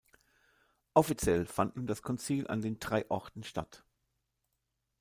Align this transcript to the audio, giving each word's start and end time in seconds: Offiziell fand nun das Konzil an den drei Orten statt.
Offiziell 0.95 1.45
fand 1.45 1.75
nun 1.75 1.85
das 1.85 2.01
Konzil 2.01 2.47
an 2.47 2.63
den 2.63 2.79
drei 2.79 3.07
Orten 3.11 3.43
statt. 3.43 3.85